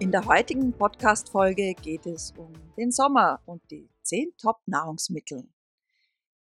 [0.00, 5.46] In der heutigen Podcast-Folge geht es um den Sommer und die 10 Top-Nahrungsmittel.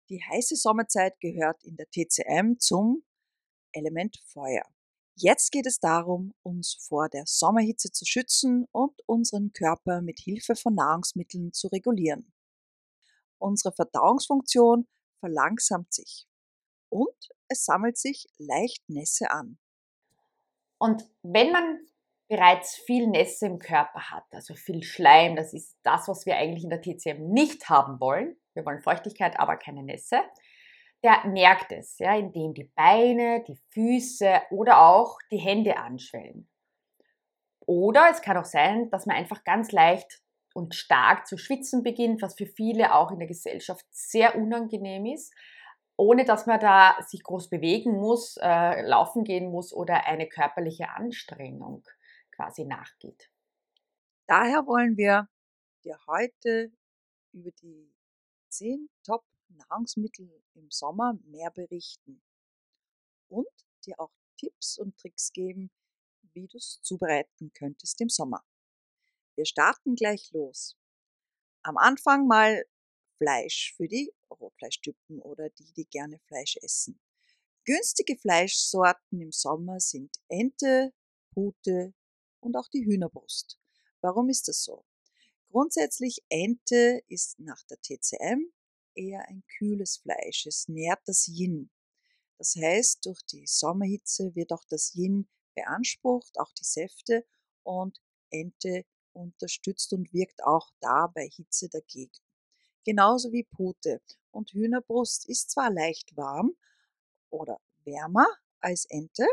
[0.07, 3.03] Die heiße Sommerzeit gehört in der TCM zum
[3.73, 4.63] Element Feuer.
[5.15, 10.55] Jetzt geht es darum, uns vor der Sommerhitze zu schützen und unseren Körper mit Hilfe
[10.55, 12.31] von Nahrungsmitteln zu regulieren.
[13.37, 14.87] Unsere Verdauungsfunktion
[15.19, 16.25] verlangsamt sich
[16.87, 19.59] und es sammelt sich leicht Nässe an.
[20.77, 21.85] Und wenn man
[22.31, 26.63] bereits viel Nässe im Körper hat, also viel Schleim, das ist das, was wir eigentlich
[26.63, 28.37] in der TCM nicht haben wollen.
[28.53, 30.21] Wir wollen Feuchtigkeit, aber keine Nässe.
[31.03, 36.47] Der merkt es, ja, indem die Beine, die Füße oder auch die Hände anschwellen.
[37.65, 40.21] Oder es kann auch sein, dass man einfach ganz leicht
[40.53, 45.33] und stark zu schwitzen beginnt, was für viele auch in der Gesellschaft sehr unangenehm ist,
[45.97, 50.91] ohne dass man da sich groß bewegen muss, äh, laufen gehen muss oder eine körperliche
[50.91, 51.83] Anstrengung
[52.41, 53.29] quasi nachgeht.
[54.27, 55.29] Daher wollen wir
[55.83, 56.71] dir heute
[57.33, 57.93] über die
[58.49, 62.21] 10 Top-Nahrungsmittel im Sommer mehr berichten
[63.29, 63.47] und
[63.85, 65.69] dir auch Tipps und Tricks geben,
[66.33, 68.43] wie du es zubereiten könntest im Sommer.
[69.35, 70.77] Wir starten gleich los.
[71.63, 72.65] Am Anfang mal
[73.17, 76.99] Fleisch für die Rotfleischtypen oder die, die gerne Fleisch essen.
[77.65, 80.91] Günstige Fleischsorten im Sommer sind Ente,
[81.33, 81.93] Pute,
[82.41, 83.57] und auch die Hühnerbrust.
[84.01, 84.85] Warum ist das so?
[85.49, 88.51] Grundsätzlich Ente ist nach der TCM
[88.95, 90.45] eher ein kühles Fleisch.
[90.45, 91.69] Es nährt das Yin.
[92.37, 97.25] Das heißt, durch die Sommerhitze wird auch das Yin beansprucht, auch die Säfte
[97.63, 102.11] und Ente unterstützt und wirkt auch da bei Hitze dagegen.
[102.83, 104.01] Genauso wie Pute.
[104.31, 106.55] Und Hühnerbrust ist zwar leicht warm
[107.29, 108.27] oder wärmer
[108.59, 109.27] als Ente,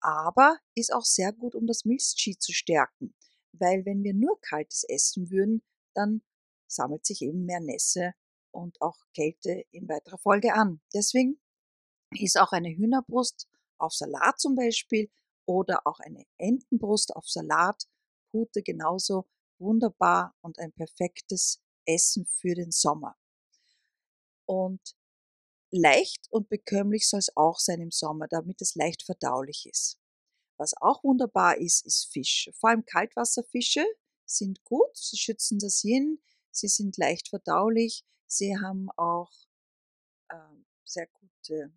[0.00, 3.14] aber ist auch sehr gut, um das Milzqi zu stärken.
[3.52, 5.62] Weil wenn wir nur kaltes essen würden,
[5.94, 6.22] dann
[6.66, 8.14] sammelt sich eben mehr Nässe
[8.52, 10.80] und auch Kälte in weiterer Folge an.
[10.94, 11.40] Deswegen
[12.12, 15.10] ist auch eine Hühnerbrust auf Salat zum Beispiel
[15.46, 17.88] oder auch eine Entenbrust auf Salat,
[18.30, 19.26] Pute genauso
[19.58, 23.16] wunderbar und ein perfektes Essen für den Sommer.
[24.46, 24.96] Und
[25.70, 29.98] Leicht und bekömmlich soll es auch sein im Sommer, damit es leicht verdaulich ist.
[30.56, 32.50] Was auch wunderbar ist, ist Fisch.
[32.54, 33.84] Vor allem Kaltwasserfische
[34.26, 36.20] sind gut, sie schützen das Yin,
[36.50, 39.30] sie sind leicht verdaulich, sie haben auch
[40.28, 40.36] äh,
[40.84, 41.72] sehr gute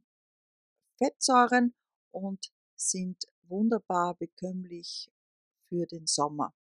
[0.97, 1.75] Fettsäuren
[2.11, 5.11] und sind wunderbar bekömmlich
[5.69, 6.53] für den Sommer.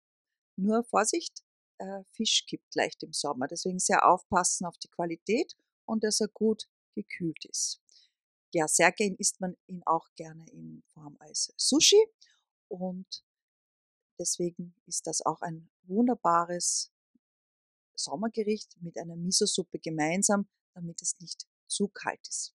[0.56, 1.42] Nur Vorsicht,
[1.78, 6.28] äh, Fisch kippt leicht im Sommer, deswegen sehr aufpassen auf die Qualität und dass er
[6.28, 7.81] gut gekühlt ist.
[8.53, 12.05] Ja, sehr gern isst man ihn auch gerne in Form als Sushi
[12.69, 13.25] und
[14.19, 16.93] deswegen ist das auch ein wunderbares
[17.95, 22.55] Sommergericht mit einer Miso-Suppe gemeinsam, damit es nicht zu kalt ist.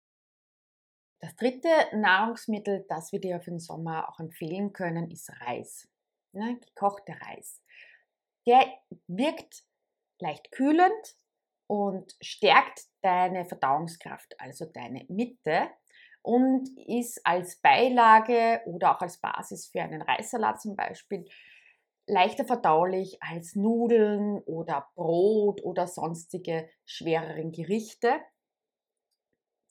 [1.20, 5.88] Das dritte Nahrungsmittel, das wir dir für den Sommer auch empfehlen können, ist Reis.
[6.32, 7.60] Ja, gekochter Reis.
[8.46, 8.66] Der
[9.06, 9.64] wirkt
[10.18, 11.16] leicht kühlend,
[11.72, 15.68] und stärkt deine Verdauungskraft, also deine Mitte
[16.22, 21.26] und ist als Beilage oder auch als Basis für einen Reissalat zum Beispiel
[22.06, 28.20] leichter verdaulich als Nudeln oder Brot oder sonstige schwereren Gerichte.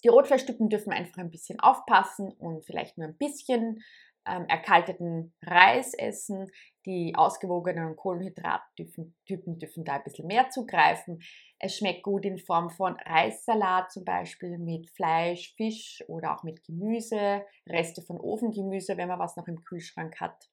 [0.03, 3.83] Die Rotfleischstücken dürfen einfach ein bisschen aufpassen und vielleicht nur ein bisschen
[4.25, 6.51] ähm, erkalteten Reis essen.
[6.85, 11.21] Die ausgewogenen Kohlenhydrattypen dürfen da ein bisschen mehr zugreifen.
[11.59, 16.63] Es schmeckt gut in Form von Reissalat zum Beispiel mit Fleisch, Fisch oder auch mit
[16.63, 20.49] Gemüse, Reste von Ofengemüse, wenn man was noch im Kühlschrank hat.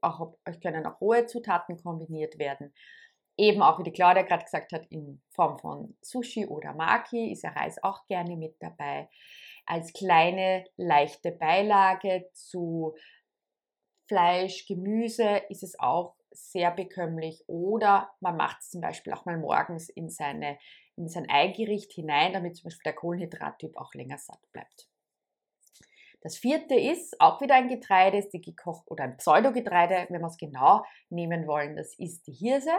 [0.00, 2.72] Auch, können auch rohe Zutaten kombiniert werden.
[3.36, 7.42] Eben auch, wie die Claudia gerade gesagt hat, in Form von Sushi oder Maki ist
[7.42, 9.08] ja Reis auch gerne mit dabei
[9.66, 12.94] als kleine leichte Beilage zu
[14.12, 17.44] Fleisch, Gemüse ist es auch sehr bekömmlich.
[17.46, 20.58] Oder man macht es zum Beispiel auch mal morgens in, seine,
[20.96, 24.90] in sein Eigericht hinein, damit zum Beispiel der Kohlenhydrattyp auch länger satt bleibt.
[26.20, 30.26] Das vierte ist auch wieder ein Getreide, ist die gekocht oder ein Pseudogetreide, wenn wir
[30.26, 32.72] es genau nehmen wollen, das ist die Hirse.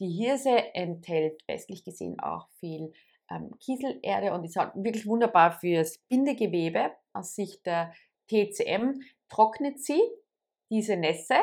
[0.00, 2.92] Die Hirse enthält westlich gesehen auch viel
[3.30, 6.90] ähm, Kieselerde und ist halt wirklich wunderbar fürs Bindegewebe.
[7.12, 7.94] Aus Sicht der
[8.28, 10.02] TCM trocknet sie
[10.70, 11.36] diese Nässe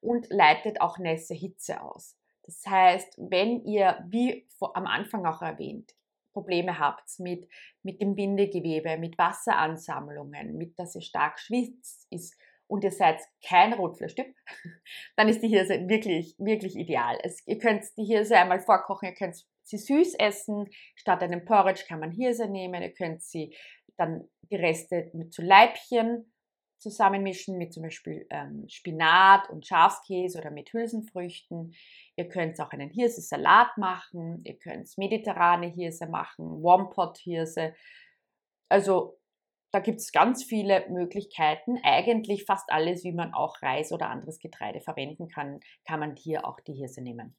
[0.00, 2.16] und leitet auch Nässe-Hitze aus.
[2.44, 5.92] Das heißt, wenn ihr, wie am Anfang auch erwähnt,
[6.32, 7.46] Probleme habt mit,
[7.82, 12.36] mit dem Bindegewebe, mit Wasseransammlungen, mit dass ihr stark schwitzt ist
[12.66, 14.34] und ihr seid kein Rotfleischtyp,
[15.16, 17.18] dann ist die Hirse wirklich, wirklich ideal.
[17.22, 20.68] Es, ihr könnt die Hirse einmal vorkochen, ihr könnt sie süß essen.
[20.96, 22.82] Statt einem Porridge kann man Hirse nehmen.
[22.82, 23.54] Ihr könnt sie
[23.96, 26.31] dann die Reste mit zu Leibchen
[26.82, 31.74] zusammenmischen, mit zum Beispiel ähm, Spinat und Schafskäse oder mit Hülsenfrüchten.
[32.16, 34.42] Ihr könnt auch einen Hirse-Salat machen.
[34.44, 37.74] Ihr könnt mediterrane Hirse machen, Warmpot-Hirse.
[38.68, 39.18] Also
[39.72, 41.78] da gibt es ganz viele Möglichkeiten.
[41.82, 46.46] Eigentlich fast alles, wie man auch Reis oder anderes Getreide verwenden kann, kann man hier
[46.46, 47.34] auch die Hirse nehmen.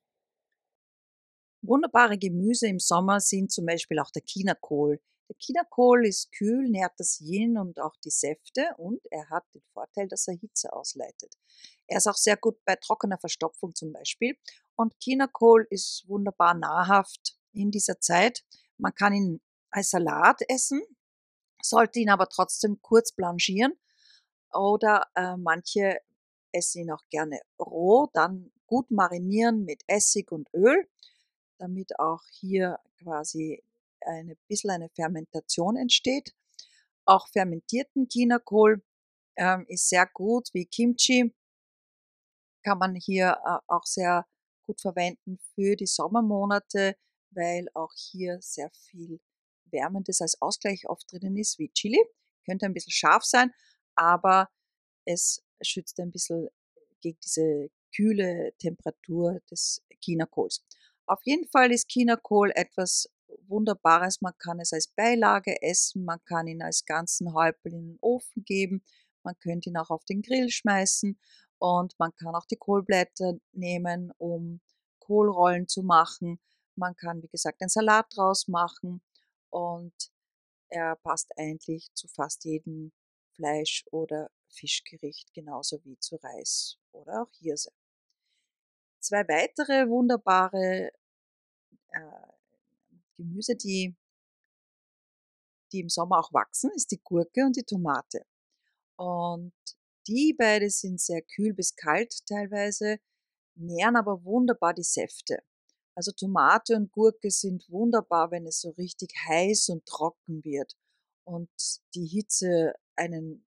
[1.61, 4.99] Wunderbare Gemüse im Sommer sind zum Beispiel auch der Chinakohl.
[5.29, 9.63] Der Chinakohl ist kühl, nährt das Yin und auch die Säfte und er hat den
[9.73, 11.35] Vorteil, dass er Hitze ausleitet.
[11.87, 14.37] Er ist auch sehr gut bei trockener Verstopfung zum Beispiel
[14.75, 18.43] und Chinakohl ist wunderbar nahrhaft in dieser Zeit.
[18.77, 19.41] Man kann ihn
[19.71, 20.81] als Salat essen,
[21.61, 23.73] sollte ihn aber trotzdem kurz blanchieren
[24.51, 25.99] oder äh, manche
[26.51, 30.87] essen ihn auch gerne roh, dann gut marinieren mit Essig und Öl
[31.63, 33.63] damit auch hier quasi
[34.05, 36.33] ein bisschen eine Fermentation entsteht.
[37.05, 38.83] Auch fermentierten Chinakohl
[39.37, 41.33] ähm, ist sehr gut, wie Kimchi
[42.63, 44.25] kann man hier äh, auch sehr
[44.65, 46.95] gut verwenden für die Sommermonate,
[47.31, 49.19] weil auch hier sehr viel
[49.65, 52.01] Wärmendes als Ausgleich oft drinnen ist, wie Chili.
[52.45, 53.51] Könnte ein bisschen scharf sein,
[53.95, 54.49] aber
[55.05, 56.49] es schützt ein bisschen
[57.01, 60.63] gegen diese kühle Temperatur des Chinakohls.
[61.05, 63.09] Auf jeden Fall ist Chinakohl etwas
[63.53, 64.21] Wunderbares.
[64.21, 68.43] Man kann es als Beilage essen, man kann ihn als ganzen Häupl in den Ofen
[68.43, 68.83] geben,
[69.23, 71.17] man könnte ihn auch auf den Grill schmeißen
[71.59, 74.59] und man kann auch die Kohlblätter nehmen, um
[74.99, 76.39] Kohlrollen zu machen.
[76.75, 79.01] Man kann, wie gesagt, einen Salat draus machen
[79.49, 79.93] und
[80.69, 82.91] er passt eigentlich zu fast jedem
[83.35, 87.71] Fleisch- oder Fischgericht, genauso wie zu Reis oder auch Hirse.
[88.99, 90.91] Zwei weitere wunderbare
[91.91, 92.22] äh,
[93.23, 93.95] Gemüse, die,
[95.71, 98.25] die im Sommer auch wachsen, ist die Gurke und die Tomate.
[98.97, 99.53] Und
[100.07, 102.97] die beide sind sehr kühl bis kalt teilweise,
[103.55, 105.39] nähren aber wunderbar die Säfte.
[105.95, 110.75] Also Tomate und Gurke sind wunderbar, wenn es so richtig heiß und trocken wird
[111.23, 111.49] und
[111.95, 113.45] die Hitze einen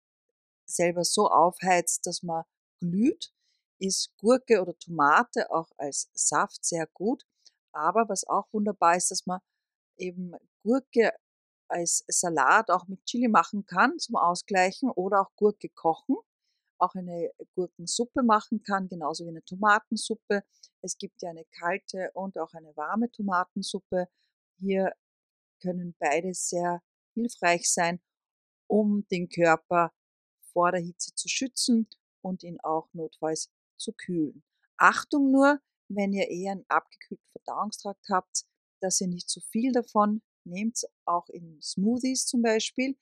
[0.65, 2.43] selber so aufheizt, dass man
[2.79, 3.33] glüht
[3.83, 7.23] ist Gurke oder Tomate auch als Saft sehr gut.
[7.73, 9.41] Aber was auch wunderbar ist, dass man
[9.97, 11.11] eben Gurke
[11.67, 16.17] als Salat auch mit Chili machen kann zum Ausgleichen oder auch Gurke kochen,
[16.77, 20.43] auch eine Gurkensuppe machen kann, genauso wie eine Tomatensuppe.
[20.81, 24.07] Es gibt ja eine kalte und auch eine warme Tomatensuppe.
[24.59, 24.93] Hier
[25.61, 26.81] können beide sehr
[27.15, 28.01] hilfreich sein,
[28.67, 29.91] um den Körper
[30.51, 31.87] vor der Hitze zu schützen
[32.21, 34.43] und ihn auch notfalls zu kühlen.
[34.77, 38.45] Achtung nur, wenn ihr eher einen abgekühlten Verdauungstrakt habt,
[38.83, 42.97] dass ihr nicht zu viel davon nehmt, auch in Smoothies zum Beispiel,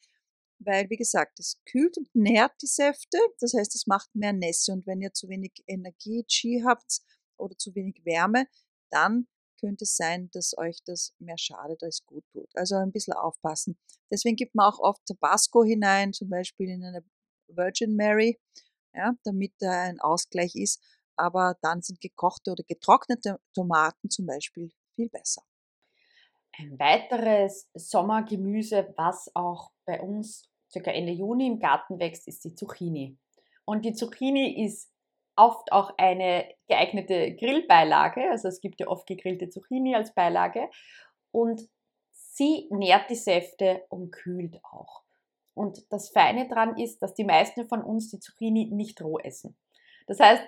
[0.59, 4.71] weil, wie gesagt, es kühlt und nährt die Säfte, das heißt, es macht mehr Nässe
[4.73, 7.01] und wenn ihr zu wenig Energie, Qi habt
[7.37, 8.47] oder zu wenig Wärme,
[8.91, 9.27] dann
[9.59, 12.49] könnte es sein, dass euch das mehr schadet als gut tut.
[12.55, 13.77] Also ein bisschen aufpassen.
[14.11, 17.03] Deswegen gibt man auch oft Tabasco hinein, zum Beispiel in eine
[17.47, 18.39] Virgin Mary
[18.93, 20.81] ja, damit da ein Ausgleich ist.
[21.15, 25.43] Aber dann sind gekochte oder getrocknete Tomaten zum Beispiel viel besser.
[26.57, 32.55] Ein weiteres Sommergemüse, was auch bei uns circa Ende Juni im Garten wächst, ist die
[32.55, 33.17] Zucchini.
[33.65, 34.91] Und die Zucchini ist
[35.35, 38.29] oft auch eine geeignete Grillbeilage.
[38.29, 40.69] Also es gibt ja oft gegrillte Zucchini als Beilage.
[41.31, 41.69] Und
[42.11, 45.03] sie nährt die Säfte und kühlt auch.
[45.53, 49.57] Und das Feine daran ist, dass die meisten von uns die Zucchini nicht roh essen.
[50.07, 50.43] Das heißt,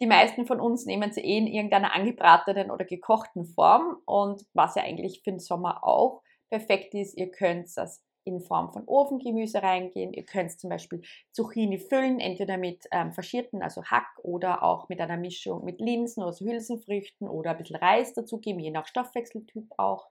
[0.00, 4.74] die meisten von uns nehmen sie eh in irgendeiner angebratenen oder gekochten Form und was
[4.74, 9.62] ja eigentlich für den Sommer auch perfekt ist, ihr könnt das in Form von Ofengemüse
[9.62, 10.12] reingehen.
[10.12, 11.00] Ihr könnt zum Beispiel
[11.32, 16.22] Zucchini füllen, entweder mit ähm, faschierten, also Hack oder auch mit einer Mischung mit Linsen
[16.22, 20.08] oder Hülsenfrüchten oder ein bisschen Reis dazugeben, je nach Stoffwechseltyp auch.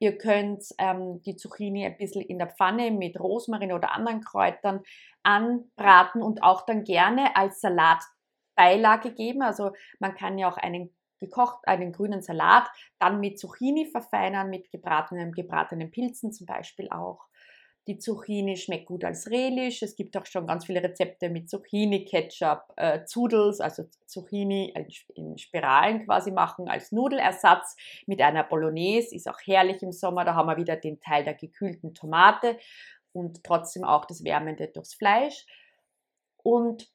[0.00, 4.82] Ihr könnt ähm, die Zucchini ein bisschen in der Pfanne mit Rosmarin oder anderen Kräutern
[5.22, 7.60] anbraten und auch dann gerne als
[8.56, 9.42] Salatbeilage geben.
[9.42, 12.68] Also man kann ja auch einen gekocht, einen grünen Salat,
[12.98, 17.26] dann mit Zucchini verfeinern, mit gebratenen, gebratenen Pilzen zum Beispiel auch.
[17.86, 19.82] Die Zucchini schmeckt gut als Relish.
[19.82, 24.74] Es gibt auch schon ganz viele Rezepte mit Zucchini, Ketchup, äh, Zudels, also Zucchini
[25.14, 29.14] in Spiralen quasi machen als Nudelersatz mit einer Bolognese.
[29.14, 30.24] Ist auch herrlich im Sommer.
[30.24, 32.58] Da haben wir wieder den Teil der gekühlten Tomate
[33.12, 35.44] und trotzdem auch das Wärmende durchs Fleisch.
[36.42, 36.88] Und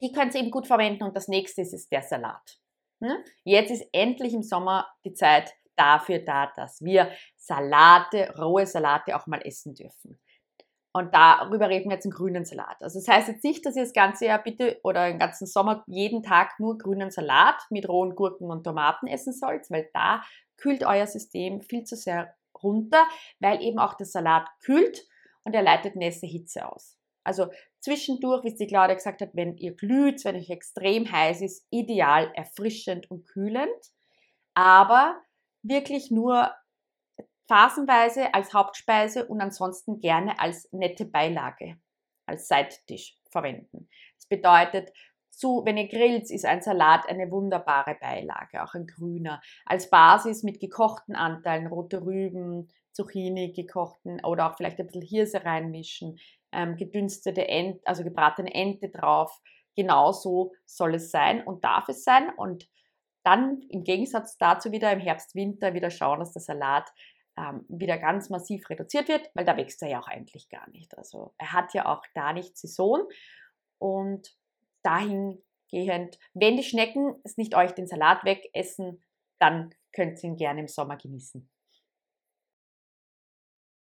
[0.00, 1.04] die könnt ihr eben gut verwenden.
[1.04, 2.58] Und das nächste ist, ist der Salat.
[3.02, 3.16] Hm?
[3.44, 9.26] Jetzt ist endlich im Sommer die Zeit dafür da, dass wir Salate, rohe Salate auch
[9.26, 10.20] mal essen dürfen.
[10.92, 12.82] Und darüber reden wir jetzt einen grünen Salat.
[12.82, 15.84] Also das heißt jetzt nicht, dass ihr das ganze Jahr bitte oder den ganzen Sommer
[15.86, 20.22] jeden Tag nur grünen Salat mit rohen Gurken und Tomaten essen sollt, weil da
[20.56, 23.06] kühlt euer System viel zu sehr runter,
[23.38, 25.06] weil eben auch der Salat kühlt
[25.44, 26.99] und er leitet nässe Hitze aus.
[27.24, 27.48] Also
[27.80, 32.32] zwischendurch, wie die Claudia gesagt hat, wenn ihr glüht, wenn euch extrem heiß ist, ideal
[32.34, 33.92] erfrischend und kühlend.
[34.54, 35.20] Aber
[35.62, 36.50] wirklich nur
[37.48, 41.76] phasenweise als Hauptspeise und ansonsten gerne als nette Beilage,
[42.26, 43.88] als Seittisch verwenden.
[44.16, 44.92] Das bedeutet,
[45.30, 49.40] zu, wenn ihr grillt, ist ein Salat eine wunderbare Beilage, auch ein grüner.
[49.64, 55.44] Als Basis mit gekochten Anteilen, rote Rüben, Zucchini gekochten oder auch vielleicht ein bisschen Hirse
[55.44, 56.18] reinmischen,
[56.52, 59.40] ähm, gedünstete Ente, also gebratene Ente drauf.
[59.76, 62.30] Genauso soll es sein und darf es sein.
[62.36, 62.68] Und
[63.22, 66.90] dann im Gegensatz dazu wieder im Herbst, Winter wieder schauen, dass der Salat
[67.36, 70.96] ähm, wieder ganz massiv reduziert wird, weil da wächst er ja auch eigentlich gar nicht.
[70.96, 73.06] Also er hat ja auch da nicht Saison
[73.78, 74.34] und
[74.82, 79.02] dahingehend, wenn die Schnecken es nicht euch den Salat wegessen,
[79.38, 81.48] dann könnt ihr ihn gerne im Sommer genießen.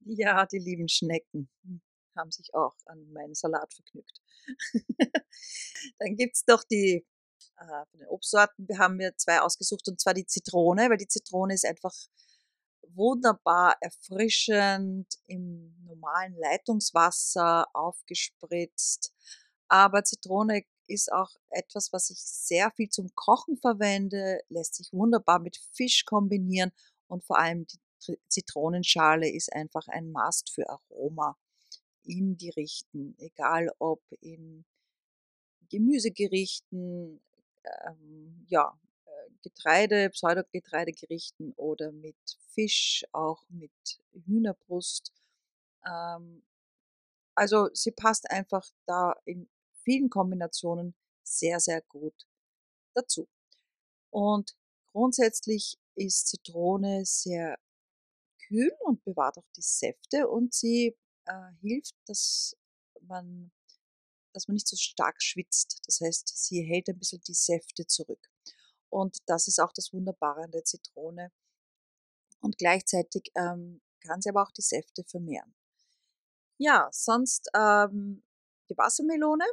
[0.06, 1.48] Ja, die lieben Schnecken
[2.16, 4.20] haben sich auch an meinen Salat vergnügt.
[5.98, 7.06] Dann gibt es doch die
[7.56, 11.66] äh, Obstsorten wir haben wir zwei ausgesucht und zwar die Zitrone, weil die Zitrone ist
[11.66, 11.94] einfach
[12.94, 19.12] wunderbar erfrischend im normalen Leitungswasser aufgespritzt.
[19.68, 25.38] Aber Zitrone ist auch etwas, was ich sehr viel zum Kochen verwende, lässt sich wunderbar
[25.38, 26.72] mit Fisch kombinieren
[27.06, 27.78] und vor allem die
[28.28, 31.38] Zitronenschale ist einfach ein Mast für Aroma
[32.04, 34.64] in die Richten, egal ob in
[35.70, 37.20] Gemüsegerichten,
[37.64, 39.10] ähm, ja, äh,
[39.42, 42.16] Getreide, Pseudogetreidegerichten oder mit
[42.50, 43.72] Fisch, auch mit
[44.12, 45.12] Hühnerbrust.
[45.86, 46.44] Ähm,
[47.34, 49.48] also sie passt einfach da in
[49.82, 50.94] vielen Kombinationen
[51.24, 52.26] sehr, sehr gut
[52.94, 53.28] dazu.
[54.10, 54.56] Und
[54.92, 57.58] grundsätzlich ist Zitrone sehr
[58.46, 60.96] kühl und bewahrt auch die Säfte und sie
[61.26, 62.56] äh, hilft, dass
[63.02, 63.50] man
[64.34, 65.80] dass man nicht so stark schwitzt.
[65.86, 68.28] Das heißt, sie hält ein bisschen die Säfte zurück.
[68.90, 71.32] Und das ist auch das Wunderbare an der Zitrone.
[72.40, 75.54] Und gleichzeitig ähm, kann sie aber auch die Säfte vermehren.
[76.58, 78.22] Ja, sonst ähm,
[78.68, 79.44] die Wassermelone.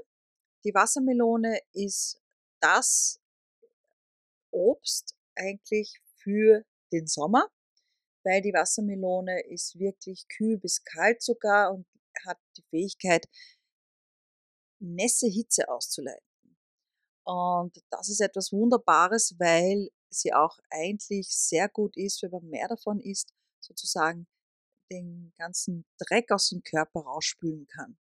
[0.64, 2.20] Die Wassermelone ist
[2.60, 3.20] das
[4.52, 7.50] Obst eigentlich für den Sommer,
[8.24, 11.86] weil die Wassermelone ist wirklich kühl bis kalt sogar und
[12.26, 13.28] hat die Fähigkeit,
[14.80, 16.26] nässe Hitze auszuleiten.
[17.24, 22.68] Und das ist etwas Wunderbares, weil sie auch eigentlich sehr gut ist, wenn man mehr
[22.68, 24.28] davon isst, sozusagen
[24.92, 27.98] den ganzen Dreck aus dem Körper rausspülen kann.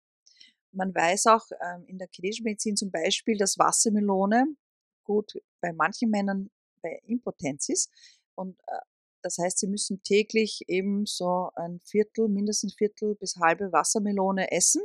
[0.73, 4.57] Man weiß auch ähm, in der chinesischen Medizin zum Beispiel, dass Wassermelone
[5.05, 6.51] gut bei manchen Männern
[6.83, 7.91] bei Impotenz ist.
[8.35, 8.81] Und äh,
[9.25, 14.83] das heißt, sie müssen täglich eben so ein Viertel, mindestens Viertel bis halbe Wassermelone essen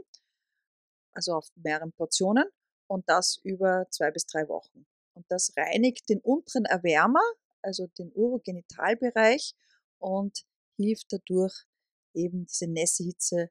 [1.14, 2.46] also auf mehreren Portionen
[2.88, 4.86] und das über zwei bis drei Wochen.
[5.14, 7.24] Und das reinigt den unteren Erwärmer,
[7.62, 9.54] also den Urogenitalbereich
[9.98, 10.46] und
[10.78, 11.66] hilft dadurch
[12.14, 13.50] eben diese Nässehitze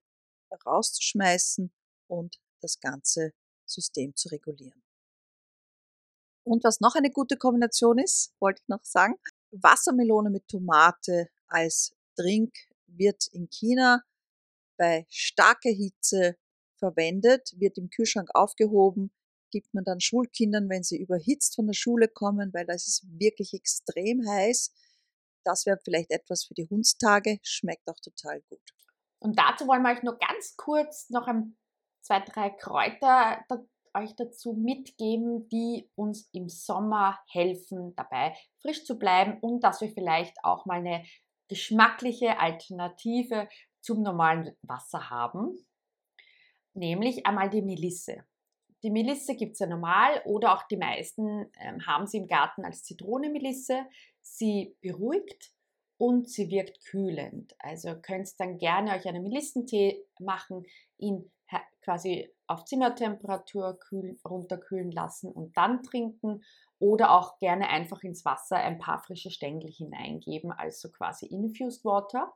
[0.65, 1.71] rauszuschmeißen
[2.07, 3.33] und das ganze
[3.67, 4.83] System zu regulieren.
[6.43, 9.17] Und was noch eine gute Kombination ist, wollte ich noch sagen,
[9.51, 12.53] Wassermelone mit Tomate als Drink
[12.87, 14.03] wird in China
[14.77, 16.37] bei starker Hitze
[16.77, 19.13] verwendet, wird im Kühlschrank aufgehoben,
[19.51, 23.55] gibt man dann Schulkindern, wenn sie überhitzt von der Schule kommen, weil das ist wirklich
[23.55, 24.73] extrem heiß.
[25.45, 28.61] Das wäre vielleicht etwas für die Hundstage, schmeckt auch total gut.
[29.19, 31.57] Und dazu wollen wir euch nur ganz kurz noch ein,
[32.03, 33.45] zwei, drei Kräuter
[34.03, 39.91] euch dazu mitgeben, die uns im Sommer helfen, dabei frisch zu bleiben und dass wir
[39.91, 41.05] vielleicht auch mal eine
[41.49, 43.49] geschmackliche Alternative
[43.81, 45.57] zum normalen Wasser haben
[46.79, 48.25] nämlich einmal die Melisse.
[48.83, 52.65] Die Melisse gibt es ja normal oder auch die meisten ähm, haben sie im Garten
[52.65, 53.87] als Zitronenmelisse.
[54.21, 55.53] Sie beruhigt
[55.97, 57.55] und sie wirkt kühlend.
[57.59, 60.65] Also könnt dann gerne euch einen Melissentee machen,
[60.97, 61.31] ihn
[61.83, 66.43] quasi auf Zimmertemperatur kühl, runterkühlen lassen und dann trinken
[66.79, 72.33] oder auch gerne einfach ins Wasser ein paar frische Stängel hineingeben, also quasi infused water.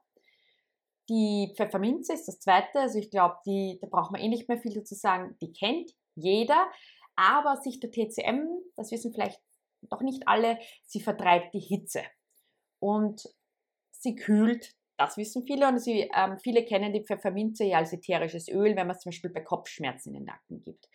[1.08, 3.36] Die Pfefferminze ist das zweite, also ich glaube,
[3.80, 6.70] da braucht man eh nicht mehr viel dazu sagen, die kennt jeder,
[7.16, 9.40] aber sich der TCM, das wissen vielleicht
[9.82, 12.02] doch nicht alle, sie vertreibt die Hitze
[12.78, 13.28] und
[13.90, 18.48] sie kühlt das wissen viele und sie, ähm, viele kennen die Pfefferminze ja als ätherisches
[18.48, 20.88] Öl, wenn man es zum Beispiel bei Kopfschmerzen in den Nacken gibt.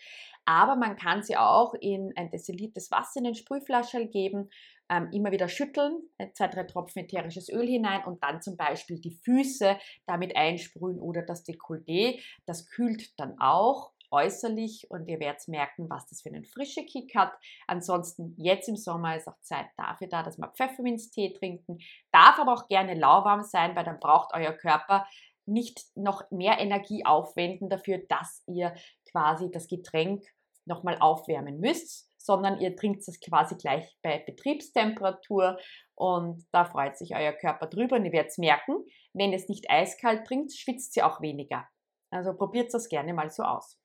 [0.46, 4.50] Aber man kann sie auch in ein Dezillites Wasser in den Sprühflascherl geben,
[4.90, 9.00] ähm, immer wieder schütteln, äh, zwei, drei Tropfen ätherisches Öl hinein und dann zum Beispiel
[9.00, 12.22] die Füße damit einsprühen oder das Dekolleté.
[12.46, 17.16] Das kühlt dann auch äußerlich und ihr werdet merken, was das für einen frischen Kick
[17.16, 17.34] hat.
[17.68, 21.80] Ansonsten jetzt im Sommer ist auch Zeit dafür da, dass wir Pfefferminztee trinken.
[22.12, 25.06] Darf aber auch gerne lauwarm sein, weil dann braucht euer Körper
[25.46, 28.76] nicht noch mehr Energie aufwenden dafür, dass ihr
[29.10, 30.24] quasi das Getränk
[30.66, 35.58] nochmal aufwärmen müsst, sondern ihr trinkt es quasi gleich bei Betriebstemperatur
[35.96, 38.84] und da freut sich euer Körper drüber und ihr werdet merken,
[39.14, 41.66] wenn es nicht eiskalt trinkt, schwitzt sie auch weniger.
[42.12, 43.80] Also probiert das gerne mal so aus.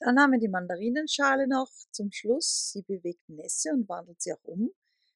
[0.00, 2.72] Dann haben wir die Mandarinenschale noch zum Schluss.
[2.72, 4.70] Sie bewegt Nässe und wandelt sie auch um,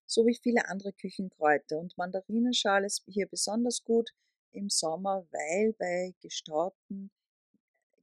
[0.07, 1.79] so wie viele andere Küchenkräuter.
[1.79, 4.11] Und Mandarinenschale ist hier besonders gut
[4.53, 7.11] im Sommer, weil bei gestauten,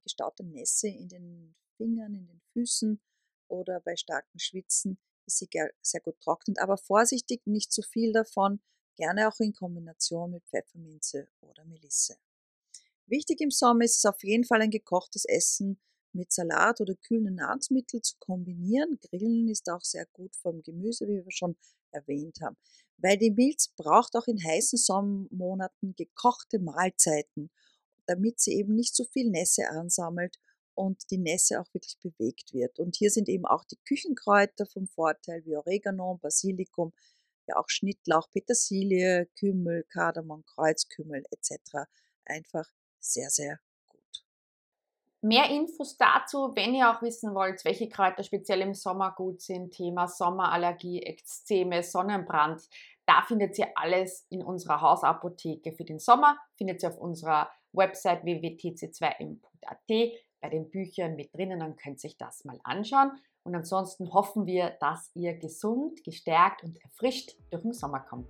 [0.04, 3.00] gestauter Nässe in den Fingern, in den Füßen
[3.48, 4.98] oder bei starkem Schwitzen
[5.28, 5.50] ist sie
[5.82, 6.60] sehr gut trocknet.
[6.60, 8.60] Aber vorsichtig, nicht zu viel davon,
[8.96, 12.18] gerne auch in Kombination mit Pfefferminze oder Melisse.
[13.06, 15.80] Wichtig im Sommer ist es auf jeden Fall ein gekochtes Essen
[16.14, 19.00] mit Salat oder kühlen Nahrungsmitteln zu kombinieren.
[19.02, 21.56] Grillen ist auch sehr gut vom Gemüse, wie wir schon
[21.92, 22.58] erwähnt haben.
[22.98, 27.50] Weil die Milz braucht auch in heißen Sommermonaten gekochte Mahlzeiten,
[28.06, 30.38] damit sie eben nicht so viel Nässe ansammelt
[30.76, 32.80] und die Nässe auch wirklich bewegt wird.
[32.80, 36.94] Und hier sind eben auch die Küchenkräuter vom Vorteil, wie Oregano, Basilikum,
[37.48, 41.88] ja auch Schnittlauch, Petersilie, Kümmel, Kardamom, Kreuzkümmel etc.
[42.26, 42.68] Einfach
[43.00, 43.60] sehr, sehr
[45.24, 49.72] Mehr Infos dazu, wenn ihr auch wissen wollt, welche Kräuter speziell im Sommer gut sind,
[49.72, 52.68] Thema Sommerallergie, Ekzeme, Sonnenbrand,
[53.06, 58.24] da findet ihr alles in unserer Hausapotheke für den Sommer, findet ihr auf unserer Website
[58.24, 59.78] www.tc2m.at
[60.42, 63.12] bei den Büchern mit drinnen, dann könnt ihr euch das mal anschauen.
[63.44, 68.30] Und ansonsten hoffen wir, dass ihr gesund, gestärkt und erfrischt durch den Sommer kommt.